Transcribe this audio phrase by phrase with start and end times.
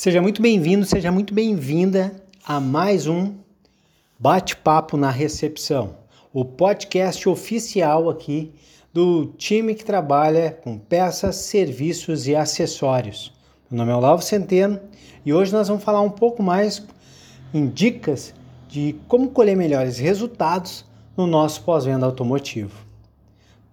[0.00, 3.34] Seja muito bem-vindo, seja muito bem-vinda a mais um
[4.18, 5.94] Bate-Papo na Recepção,
[6.32, 8.50] o podcast oficial aqui
[8.94, 13.30] do time que trabalha com peças, serviços e acessórios.
[13.70, 14.80] Meu nome é Olavo Centeno
[15.22, 16.82] e hoje nós vamos falar um pouco mais
[17.52, 18.32] em dicas
[18.70, 20.82] de como colher melhores resultados
[21.14, 22.86] no nosso pós-venda automotivo.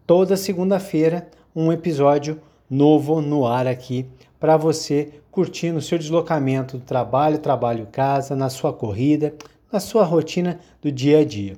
[0.06, 4.06] Toda segunda-feira, um episódio novo no ar aqui
[4.40, 9.36] para você curtir no seu deslocamento do trabalho, trabalho casa, na sua corrida,
[9.72, 11.58] na sua rotina do dia a dia.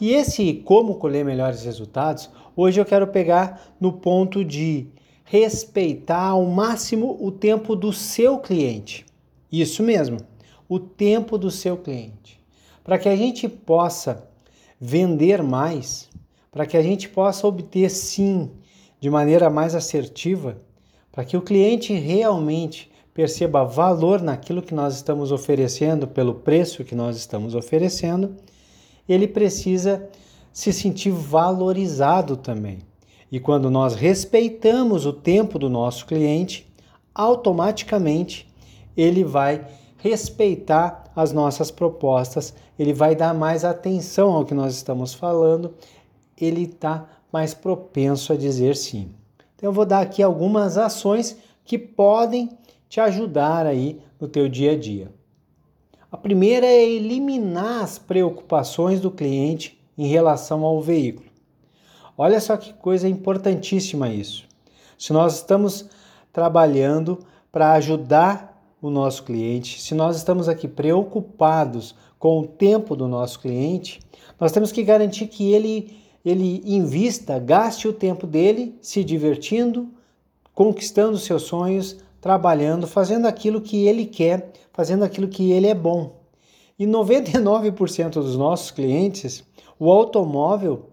[0.00, 4.88] E esse como colher melhores resultados, hoje eu quero pegar no ponto de
[5.24, 9.04] respeitar ao máximo o tempo do seu cliente.
[9.52, 10.18] Isso mesmo,
[10.68, 12.40] o tempo do seu cliente.
[12.82, 14.28] Para que a gente possa
[14.80, 16.08] vender mais,
[16.50, 18.50] para que a gente possa obter sim
[18.98, 20.60] de maneira mais assertiva,
[21.12, 26.94] para que o cliente realmente perceba valor naquilo que nós estamos oferecendo, pelo preço que
[26.94, 28.36] nós estamos oferecendo,
[29.08, 30.08] ele precisa
[30.52, 32.78] se sentir valorizado também.
[33.30, 36.66] E quando nós respeitamos o tempo do nosso cliente,
[37.14, 38.48] automaticamente
[38.96, 39.66] ele vai
[39.98, 45.74] respeitar as nossas propostas, ele vai dar mais atenção ao que nós estamos falando,
[46.40, 49.10] ele está mais propenso a dizer sim.
[49.60, 52.48] Então eu vou dar aqui algumas ações que podem
[52.88, 55.12] te ajudar aí no teu dia a dia.
[56.10, 61.28] A primeira é eliminar as preocupações do cliente em relação ao veículo.
[62.16, 64.46] Olha só que coisa importantíssima isso.
[64.98, 65.90] Se nós estamos
[66.32, 67.18] trabalhando
[67.52, 73.40] para ajudar o nosso cliente, se nós estamos aqui preocupados com o tempo do nosso
[73.40, 74.00] cliente,
[74.40, 79.88] nós temos que garantir que ele ele invista, gaste o tempo dele se divertindo,
[80.54, 86.20] conquistando seus sonhos, trabalhando, fazendo aquilo que ele quer, fazendo aquilo que ele é bom.
[86.78, 89.44] E 99% dos nossos clientes,
[89.78, 90.90] o automóvel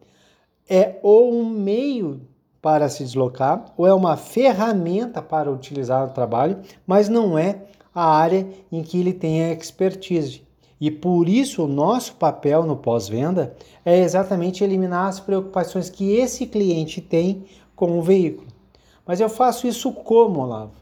[0.69, 2.21] é ou um meio
[2.61, 8.05] para se deslocar, ou é uma ferramenta para utilizar no trabalho, mas não é a
[8.05, 10.46] área em que ele tem a expertise.
[10.79, 16.45] E por isso o nosso papel no pós-venda é exatamente eliminar as preocupações que esse
[16.45, 17.45] cliente tem
[17.75, 18.47] com o veículo.
[19.05, 20.73] Mas eu faço isso como, Olavo?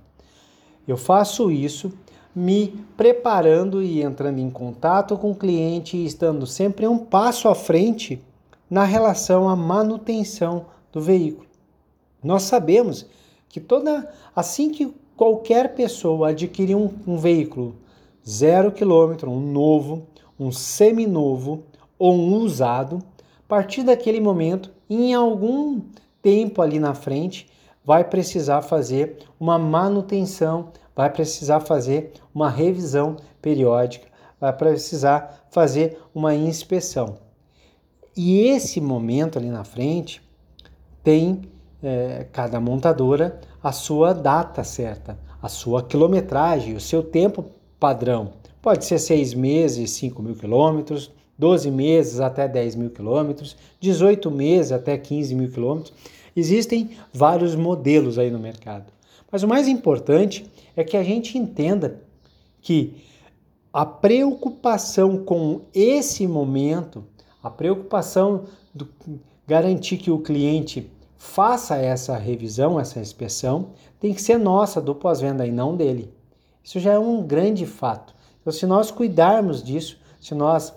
[0.88, 1.94] Eu faço isso
[2.36, 7.56] me preparando e entrando em contato com o cliente e estando sempre um passo à
[7.56, 8.22] frente
[8.70, 11.48] na relação à manutenção do veículo.
[12.22, 13.06] Nós sabemos
[13.48, 17.76] que toda assim que qualquer pessoa adquirir um, um veículo
[18.28, 20.08] zero quilômetro, um novo,
[20.40, 21.64] um seminovo
[21.98, 23.00] ou um usado,
[23.40, 25.82] a partir daquele momento, em algum
[26.22, 27.48] tempo ali na frente,
[27.84, 34.08] vai precisar fazer uma manutenção, vai precisar fazer uma revisão periódica,
[34.40, 37.18] vai precisar fazer uma inspeção.
[38.18, 40.22] E esse momento ali na frente
[41.04, 41.44] tem
[41.84, 47.46] é, cada montadora a sua data certa, a sua quilometragem, o seu tempo
[47.80, 48.34] padrão.
[48.62, 54.72] Pode ser seis meses, 5 mil quilômetros, 12 meses até 10 mil quilômetros, 18 meses
[54.72, 55.94] até 15 mil quilômetros.
[56.36, 58.86] Existem vários modelos aí no mercado.
[59.32, 62.02] Mas o mais importante é que a gente entenda
[62.62, 62.96] que
[63.72, 67.04] a preocupação com esse momento,
[67.44, 68.86] a preocupação de
[69.46, 75.46] garantir que o cliente faça essa revisão, essa inspeção, tem que ser nossa do pós-venda
[75.46, 76.15] e não dele.
[76.66, 78.16] Isso já é um grande fato.
[78.42, 80.74] Então, se nós cuidarmos disso, se nós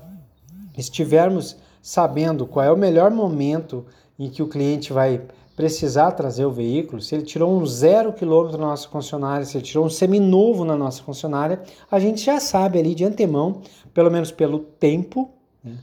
[0.77, 3.87] estivermos sabendo qual é o melhor momento
[4.19, 5.23] em que o cliente vai
[5.57, 9.65] precisar trazer o veículo, se ele tirou um zero quilômetro na nossa concessionária, se ele
[9.65, 13.63] tirou um seminovo na nossa concessionária, a gente já sabe ali de antemão,
[13.95, 15.31] pelo menos pelo tempo,
[15.65, 15.79] né,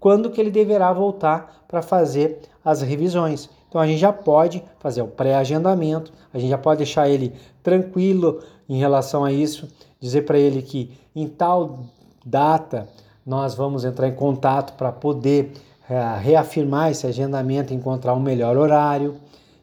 [0.00, 3.50] quando que ele deverá voltar para fazer as revisões.
[3.74, 8.40] Então a gente já pode fazer o pré-agendamento, a gente já pode deixar ele tranquilo
[8.68, 9.68] em relação a isso,
[9.98, 11.80] dizer para ele que em tal
[12.24, 12.88] data
[13.26, 15.54] nós vamos entrar em contato para poder
[15.90, 19.16] é, reafirmar esse agendamento, encontrar um melhor horário.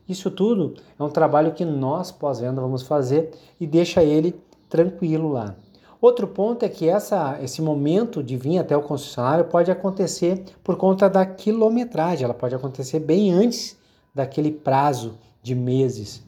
[0.09, 3.31] Isso tudo é um trabalho que nós pós-venda vamos fazer
[3.61, 4.35] e deixa ele
[4.67, 5.55] tranquilo lá.
[6.01, 10.75] Outro ponto é que essa, esse momento de vir até o concessionário pode acontecer por
[10.75, 13.79] conta da quilometragem, ela pode acontecer bem antes
[14.13, 16.23] daquele prazo de meses.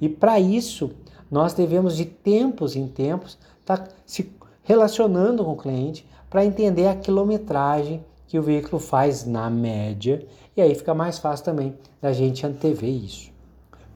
[0.00, 0.90] E para isso,
[1.30, 4.30] nós devemos de tempos em tempos estar tá se
[4.62, 10.26] relacionando com o cliente para entender a quilometragem que o veículo faz na média
[10.56, 13.30] e aí fica mais fácil também da gente antever isso.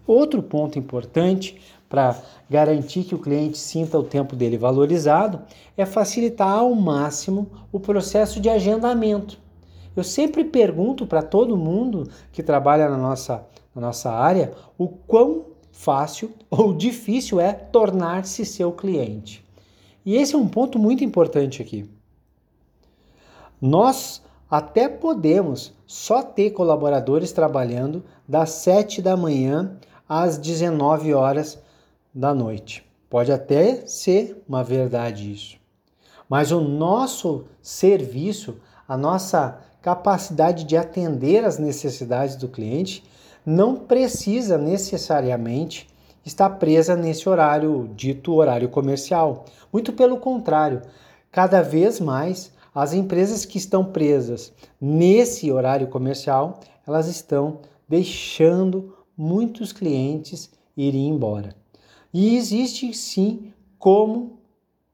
[0.06, 2.16] Outro ponto importante para
[2.48, 5.40] garantir que o cliente sinta o tempo dele valorizado
[5.76, 9.38] é facilitar ao máximo o processo de agendamento.
[9.96, 15.46] Eu sempre pergunto para todo mundo que trabalha na nossa, na nossa área o quão
[15.72, 19.44] fácil ou difícil é tornar-se seu cliente.
[20.04, 21.90] E esse é um ponto muito importante aqui.
[23.60, 29.76] Nós até podemos só ter colaboradores trabalhando das 7 da manhã
[30.08, 31.58] às 19 horas
[32.14, 32.84] da noite.
[33.10, 35.56] Pode até ser uma verdade isso.
[36.28, 38.56] Mas o nosso serviço,
[38.86, 43.04] a nossa capacidade de atender às necessidades do cliente,
[43.46, 45.88] não precisa necessariamente
[46.24, 49.44] estar presa nesse horário dito horário comercial.
[49.72, 50.82] Muito pelo contrário,
[51.30, 59.72] cada vez mais as empresas que estão presas nesse horário comercial, elas estão deixando muitos
[59.72, 61.54] clientes irem embora.
[62.12, 64.35] E existe sim como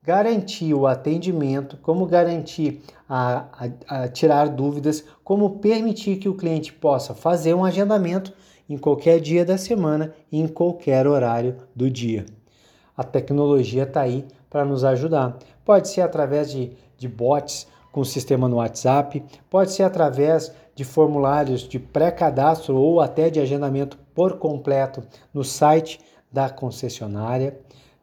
[0.05, 3.45] garantir o atendimento, como garantir a,
[3.89, 8.33] a, a, tirar dúvidas, como permitir que o cliente possa fazer um agendamento
[8.69, 12.27] em qualquer dia da semana em qualquer horário do dia.
[12.97, 15.39] A tecnologia está aí para nos ajudar.
[15.65, 21.61] Pode ser através de, de bots com sistema no WhatsApp, pode ser através de formulários
[21.61, 25.03] de pré-cadastro ou até de agendamento por completo
[25.33, 26.01] no site
[26.31, 27.59] da concessionária.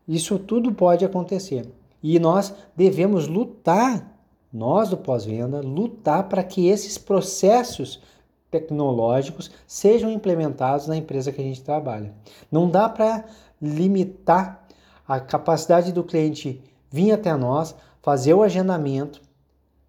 [0.07, 1.67] Isso tudo pode acontecer.
[2.01, 4.19] E nós devemos lutar,
[4.51, 8.01] nós do pós-venda, lutar para que esses processos
[8.49, 12.13] tecnológicos sejam implementados na empresa que a gente trabalha.
[12.51, 13.25] Não dá para
[13.61, 14.67] limitar
[15.07, 19.21] a capacidade do cliente vir até nós, fazer o agendamento,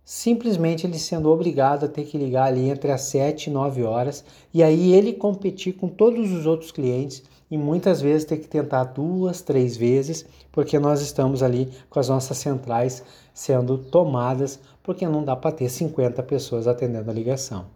[0.04, 4.24] simplesmente ele sendo obrigado a ter que ligar ali entre as 7 e 9 horas
[4.52, 8.84] e aí ele competir com todos os outros clientes e muitas vezes ter que tentar
[8.84, 13.02] duas, três vezes, porque nós estamos ali com as nossas centrais
[13.34, 17.66] sendo tomadas, porque não dá para ter 50 pessoas atendendo a ligação.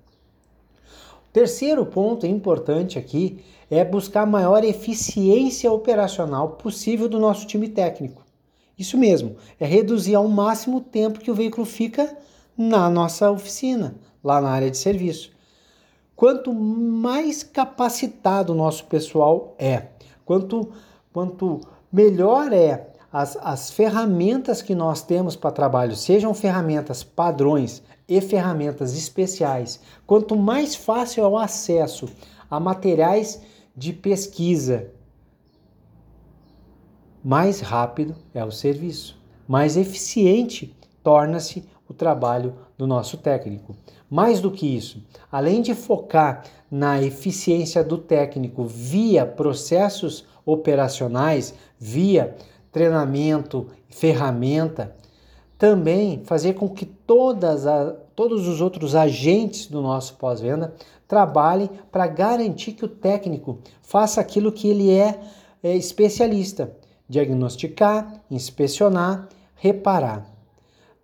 [1.32, 8.22] Terceiro ponto importante aqui é buscar maior eficiência operacional possível do nosso time técnico.
[8.78, 12.16] Isso mesmo, é reduzir ao máximo o tempo que o veículo fica
[12.56, 15.33] na nossa oficina, lá na área de serviço.
[16.16, 19.88] Quanto mais capacitado o nosso pessoal é,
[20.24, 20.70] quanto,
[21.12, 21.60] quanto
[21.92, 28.96] melhor é as, as ferramentas que nós temos para trabalho, sejam ferramentas padrões e ferramentas
[28.96, 32.08] especiais, quanto mais fácil é o acesso
[32.50, 33.40] a materiais
[33.76, 34.90] de pesquisa,
[37.24, 39.18] mais rápido é o serviço,
[39.48, 43.76] mais eficiente torna-se o trabalho do nosso técnico.
[44.10, 52.36] Mais do que isso, além de focar na eficiência do técnico via processos operacionais, via
[52.70, 54.94] treinamento, ferramenta,
[55.56, 60.74] também fazer com que todas a, todos os outros agentes do nosso pós-venda
[61.06, 65.20] trabalhem para garantir que o técnico faça aquilo que ele é,
[65.62, 66.76] é especialista,
[67.08, 70.33] diagnosticar, inspecionar, reparar.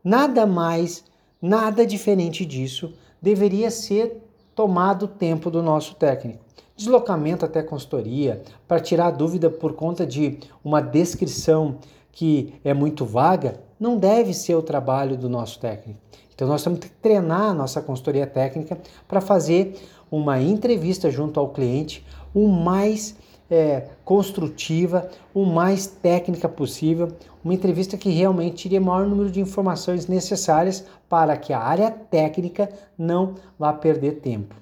[0.03, 1.05] Nada mais,
[1.43, 4.23] nada diferente disso deveria ser
[4.55, 6.43] tomado tempo do nosso técnico.
[6.75, 11.77] Deslocamento até consultoria, para tirar dúvida por conta de uma descrição
[12.11, 16.01] que é muito vaga, não deve ser o trabalho do nosso técnico.
[16.35, 19.75] Então nós temos que treinar a nossa consultoria técnica para fazer
[20.11, 22.03] uma entrevista junto ao cliente
[22.35, 23.15] o mais
[23.51, 27.09] é, construtiva, o mais técnica possível,
[27.43, 31.91] uma entrevista que realmente tire o maior número de informações necessárias para que a área
[31.91, 34.55] técnica não vá perder tempo.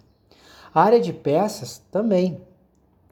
[0.72, 2.40] A área de peças também.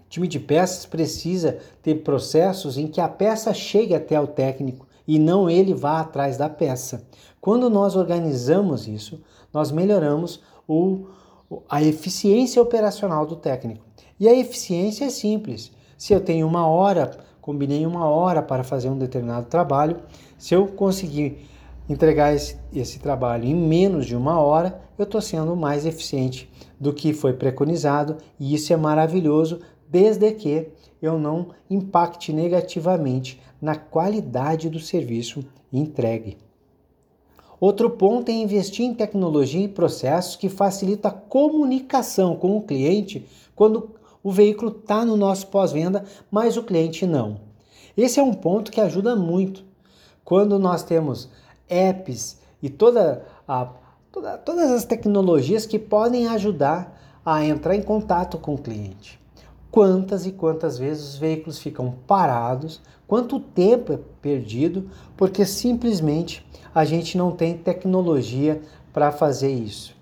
[0.06, 4.87] O time de peças precisa ter processos em que a peça chegue até o técnico
[5.06, 7.04] e não ele vá atrás da peça.
[7.40, 9.21] Quando nós organizamos isso,
[9.52, 11.06] nós melhoramos o,
[11.68, 13.85] a eficiência operacional do técnico.
[14.18, 15.70] E a eficiência é simples.
[15.99, 19.99] Se eu tenho uma hora, combinei uma hora para fazer um determinado trabalho,
[20.38, 21.46] se eu conseguir
[21.88, 26.92] entregar esse, esse trabalho em menos de uma hora, eu estou sendo mais eficiente do
[26.92, 30.68] que foi preconizado e isso é maravilhoso desde que
[31.00, 36.38] eu não impacte negativamente na qualidade do serviço entregue.
[37.58, 43.26] Outro ponto é investir em tecnologia e processos que facilitam a comunicação com o cliente
[43.54, 43.96] quando
[44.26, 47.42] o veículo está no nosso pós-venda, mas o cliente não.
[47.97, 49.64] Esse é um ponto que ajuda muito.
[50.25, 51.30] Quando nós temos
[51.68, 53.68] apps e toda a,
[54.11, 59.16] toda, todas as tecnologias que podem ajudar a entrar em contato com o cliente.
[59.71, 66.85] quantas e quantas vezes os veículos ficam parados, quanto tempo é perdido, porque simplesmente a
[66.85, 68.61] gente não tem tecnologia
[68.92, 69.95] para fazer isso.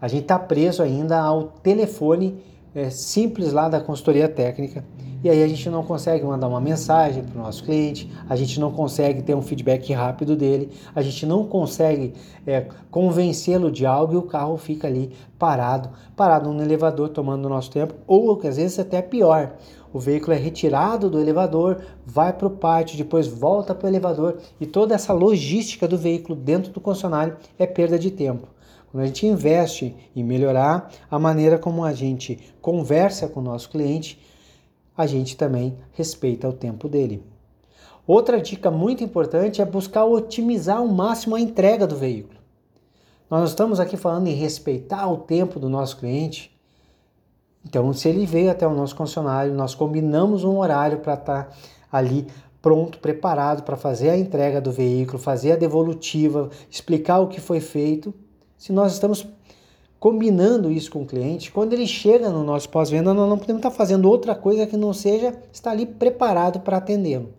[0.00, 4.84] A gente está preso ainda ao telefone é, simples lá da consultoria técnica
[5.24, 8.58] e aí a gente não consegue mandar uma mensagem para o nosso cliente, a gente
[8.58, 12.12] não consegue ter um feedback rápido dele, a gente não consegue
[12.44, 17.48] é, convencê-lo de algo e o carro fica ali parado, parado no elevador tomando o
[17.48, 19.52] nosso tempo, ou às vezes até pior.
[19.92, 24.38] O veículo é retirado do elevador, vai para o pátio, depois volta para o elevador
[24.60, 28.48] e toda essa logística do veículo dentro do concessionário é perda de tempo.
[28.92, 33.70] Quando a gente investe em melhorar a maneira como a gente conversa com o nosso
[33.70, 34.20] cliente,
[34.94, 37.24] a gente também respeita o tempo dele.
[38.06, 42.38] Outra dica muito importante é buscar otimizar ao máximo a entrega do veículo.
[43.30, 46.54] Nós estamos aqui falando em respeitar o tempo do nosso cliente.
[47.64, 51.56] Então, se ele veio até o nosso concessionário, nós combinamos um horário para estar tá
[51.90, 52.26] ali
[52.60, 57.60] pronto, preparado para fazer a entrega do veículo, fazer a devolutiva, explicar o que foi
[57.60, 58.12] feito.
[58.62, 59.26] Se nós estamos
[59.98, 63.72] combinando isso com o cliente, quando ele chega no nosso pós-venda, nós não podemos estar
[63.72, 67.30] fazendo outra coisa que não seja estar ali preparado para atendê-lo.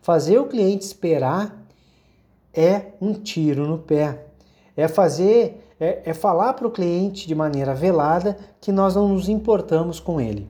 [0.00, 1.62] Fazer o cliente esperar
[2.54, 4.24] é um tiro no pé.
[4.74, 9.28] É fazer, é, é falar para o cliente de maneira velada que nós não nos
[9.28, 10.48] importamos com ele.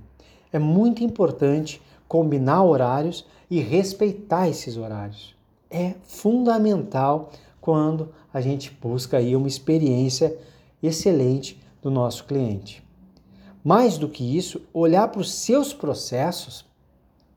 [0.53, 5.35] É muito importante combinar horários e respeitar esses horários.
[5.69, 10.37] É fundamental quando a gente busca aí uma experiência
[10.83, 12.83] excelente do nosso cliente.
[13.63, 16.67] Mais do que isso, olhar para os seus processos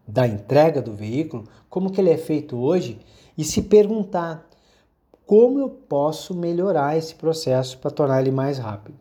[0.08, 3.00] da entrega do veículo, como que ele é feito hoje
[3.38, 4.50] e se perguntar
[5.28, 8.98] como eu posso melhorar esse processo para tornar ele mais rápido.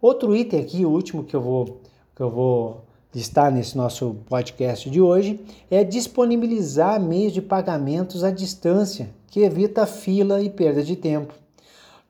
[0.00, 1.80] Outro item aqui, o último que eu vou
[2.14, 2.84] que eu vou
[3.14, 9.86] listar nesse nosso podcast de hoje é disponibilizar meios de pagamentos à distância, que evita
[9.86, 11.34] fila e perda de tempo.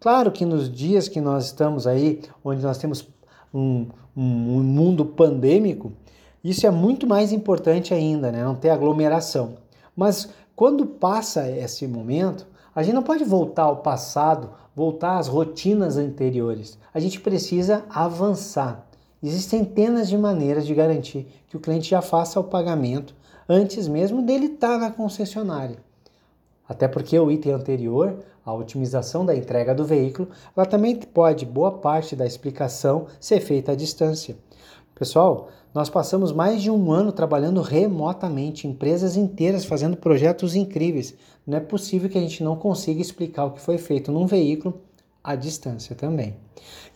[0.00, 3.08] Claro que nos dias que nós estamos aí, onde nós temos
[3.52, 3.86] um,
[4.16, 5.92] um, um mundo pandêmico,
[6.44, 8.44] isso é muito mais importante ainda, né?
[8.44, 9.54] Não ter aglomeração.
[9.96, 15.96] Mas quando passa esse momento, a gente não pode voltar ao passado, voltar às rotinas
[15.96, 16.78] anteriores.
[16.92, 18.85] A gente precisa avançar.
[19.22, 23.14] Existem centenas de maneiras de garantir que o cliente já faça o pagamento
[23.48, 25.78] antes mesmo dele estar na concessionária.
[26.68, 31.72] Até porque o item anterior, a otimização da entrega do veículo, ela também pode, boa
[31.72, 34.36] parte da explicação, ser feita à distância.
[34.94, 41.14] Pessoal, nós passamos mais de um ano trabalhando remotamente, empresas inteiras fazendo projetos incríveis.
[41.46, 44.80] Não é possível que a gente não consiga explicar o que foi feito num veículo
[45.22, 46.34] à distância também.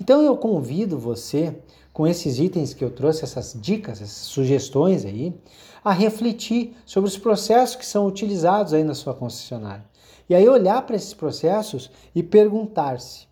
[0.00, 1.54] Então eu convido você,
[1.92, 5.35] com esses itens que eu trouxe, essas dicas, essas sugestões aí,
[5.82, 9.85] a refletir sobre os processos que são utilizados aí na sua concessionária.
[10.28, 13.26] E aí olhar para esses processos e perguntar-se: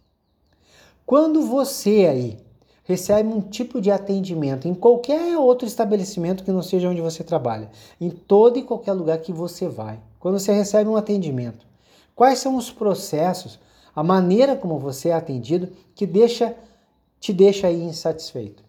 [1.06, 2.38] quando você aí
[2.82, 7.70] recebe um tipo de atendimento em qualquer outro estabelecimento que não seja onde você trabalha,
[8.00, 11.66] em todo e qualquer lugar que você vai, quando você recebe um atendimento,
[12.16, 13.60] quais são os processos,
[13.94, 16.56] a maneira como você é atendido que deixa
[17.20, 18.62] te deixa aí insatisfeito?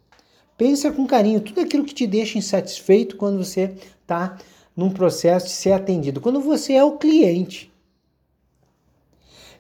[0.57, 4.37] Pensa com carinho tudo aquilo que te deixa insatisfeito quando você está
[4.75, 7.71] num processo de ser atendido, quando você é o cliente.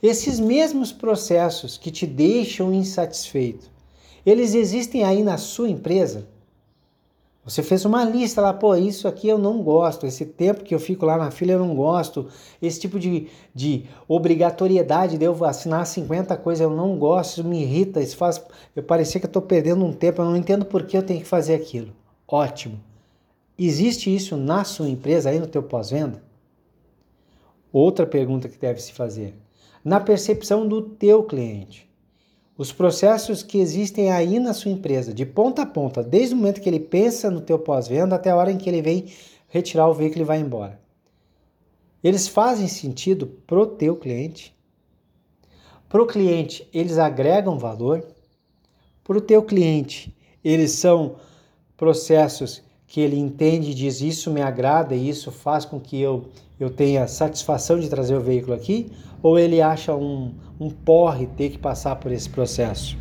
[0.01, 3.69] Esses mesmos processos que te deixam insatisfeito,
[4.25, 6.27] eles existem aí na sua empresa?
[7.43, 10.79] Você fez uma lista lá, pô, isso aqui eu não gosto, esse tempo que eu
[10.79, 12.27] fico lá na fila eu não gosto,
[12.61, 18.01] esse tipo de, de obrigatoriedade de eu assinar 50 coisas eu não gosto, me irrita,
[18.01, 18.43] isso faz
[18.75, 21.21] eu parecer que eu estou perdendo um tempo, eu não entendo por que eu tenho
[21.21, 21.91] que fazer aquilo.
[22.27, 22.79] Ótimo.
[23.57, 26.21] Existe isso na sua empresa, aí no teu pós-venda?
[27.71, 29.35] Outra pergunta que deve se fazer.
[29.83, 31.88] Na percepção do teu cliente
[32.59, 36.59] os processos que existem aí na sua empresa, de ponta a ponta, desde o momento
[36.59, 39.05] que ele pensa no teu pós-venda até a hora em que ele vem
[39.47, 40.77] retirar o veículo e vai embora.
[42.03, 44.53] Eles fazem sentido pro teu cliente?
[45.87, 48.05] Pro cliente, eles agregam valor?
[49.05, 50.13] Pro teu cliente,
[50.43, 51.15] eles são
[51.77, 56.25] processos que ele entende e diz isso me agrada e isso faz com que eu,
[56.59, 58.91] eu tenha satisfação de trazer o veículo aqui?
[59.21, 62.97] Ou ele acha um, um porre ter que passar por esse processo?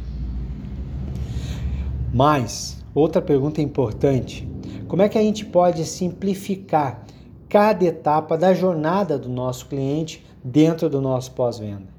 [2.13, 4.47] Mas, outra pergunta importante:
[4.87, 7.07] como é que a gente pode simplificar
[7.49, 11.98] cada etapa da jornada do nosso cliente dentro do nosso pós-venda?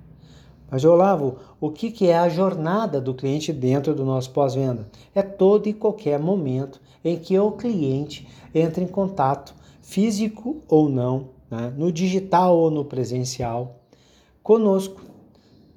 [0.72, 4.88] Mas, Olavo, o que é a jornada do cliente dentro do nosso pós-venda?
[5.16, 11.30] É todo e qualquer momento em que o cliente entra em contato, físico ou não,
[11.50, 13.80] né, no digital ou no presencial,
[14.44, 15.02] conosco.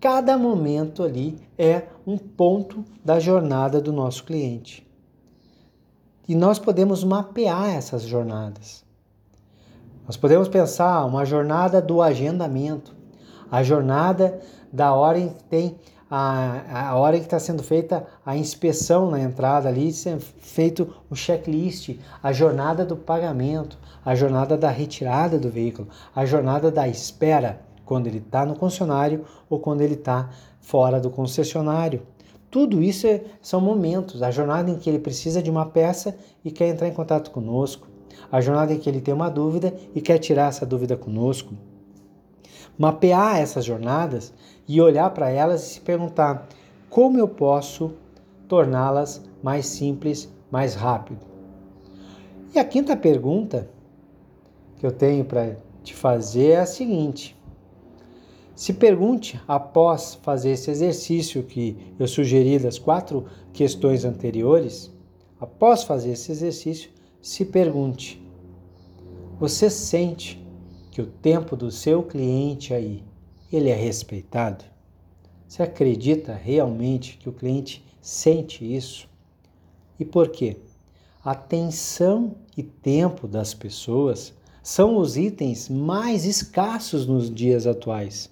[0.00, 4.87] Cada momento ali é um ponto da jornada do nosso cliente.
[6.28, 8.84] E nós podemos mapear essas jornadas.
[10.06, 12.94] Nós podemos pensar uma jornada do agendamento,
[13.50, 14.40] a jornada
[14.72, 15.76] da hora em que tem
[16.14, 21.16] a, a hora que está sendo feita a inspeção na entrada ali, sendo feito o
[21.16, 27.62] checklist, a jornada do pagamento, a jornada da retirada do veículo, a jornada da espera,
[27.84, 30.28] quando ele está no concessionário ou quando ele está
[30.60, 32.02] fora do concessionário.
[32.50, 36.14] Tudo isso é, são momentos, a jornada em que ele precisa de uma peça
[36.44, 37.88] e quer entrar em contato conosco,
[38.30, 41.54] a jornada em que ele tem uma dúvida e quer tirar essa dúvida conosco.
[42.78, 44.34] Mapear essas jornadas
[44.66, 46.49] e olhar para elas e se perguntar
[46.88, 47.92] como eu posso
[48.47, 51.21] torná-las mais simples, mais rápido.
[52.54, 53.71] E a quinta pergunta
[54.76, 57.37] que eu tenho para te fazer é a seguinte:
[58.54, 64.92] se pergunte, após fazer esse exercício que eu sugeri das quatro questões anteriores,
[65.40, 66.90] após fazer esse exercício,
[67.21, 68.23] se pergunte:
[69.40, 70.47] você sente
[70.90, 73.02] que o tempo do seu cliente aí,
[73.56, 74.64] ele é respeitado?
[75.47, 79.09] Você acredita realmente que o cliente sente isso?
[80.00, 80.56] E por quê?
[81.25, 84.32] Atenção e tempo das pessoas
[84.62, 88.30] são os itens mais escassos nos dias atuais.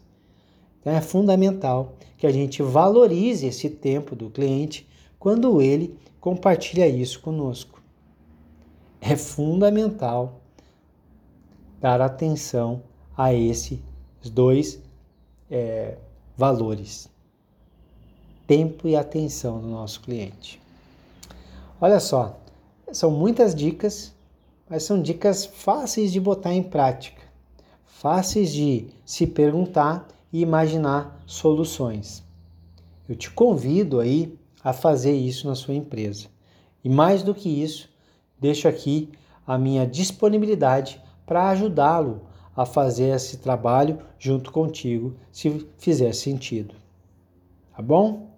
[0.81, 7.21] Então é fundamental que a gente valorize esse tempo do cliente quando ele compartilha isso
[7.21, 7.83] conosco.
[9.01, 10.41] É fundamental
[11.81, 12.83] dar atenção
[13.17, 13.79] a esses
[14.33, 14.81] dois
[15.51, 15.97] é,
[16.37, 17.09] valores:
[18.47, 20.61] tempo e atenção do nosso cliente.
[21.81, 22.39] Olha só,
[22.93, 24.15] são muitas dicas,
[24.69, 27.23] mas são dicas fáceis de botar em prática,
[27.87, 32.23] fáceis de se perguntar e imaginar soluções.
[33.09, 36.29] Eu te convido aí a fazer isso na sua empresa.
[36.85, 37.89] E mais do que isso,
[38.39, 39.11] deixo aqui
[39.47, 42.23] a minha disponibilidade para ajudá-lo
[42.61, 46.75] a fazer esse trabalho junto contigo, se fizer sentido.
[47.75, 48.29] Tá bom?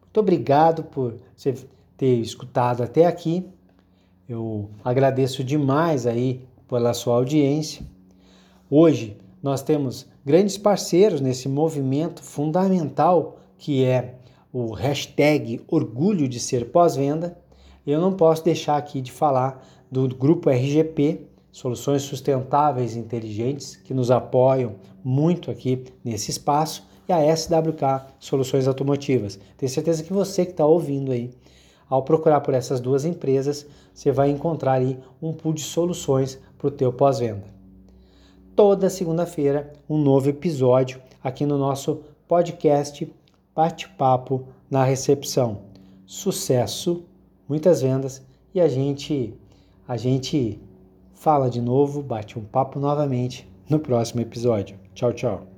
[0.00, 1.54] Muito obrigado por você
[1.96, 3.44] ter escutado até aqui.
[4.28, 7.84] Eu agradeço demais aí pela sua audiência.
[8.70, 14.14] Hoje nós temos grandes parceiros nesse movimento fundamental que é
[14.52, 17.36] o hashtag Orgulho de Ser Pós-Venda.
[17.84, 23.94] Eu não posso deixar aqui de falar do grupo RGP, Soluções Sustentáveis e Inteligentes, que
[23.94, 29.38] nos apoiam muito aqui nesse espaço, e a SWK Soluções Automotivas.
[29.56, 31.30] Tenho certeza que você que está ouvindo aí,
[31.88, 36.68] ao procurar por essas duas empresas, você vai encontrar aí um pool de soluções para
[36.68, 37.54] o teu pós-venda
[38.54, 43.12] toda segunda-feira um novo episódio aqui no nosso podcast
[43.54, 45.62] Bate-Papo na Recepção.
[46.06, 47.04] Sucesso,
[47.48, 48.22] muitas vendas
[48.54, 49.34] e a gente
[49.88, 50.60] a gente
[51.24, 54.78] fala de novo, bate um papo novamente no próximo episódio.
[54.94, 55.53] Tchau, tchau.